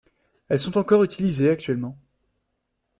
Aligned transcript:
Elles 0.49 0.57
sont 0.57 0.79
encore 0.79 1.03
utilisées 1.03 1.51
actuellement. 1.51 1.95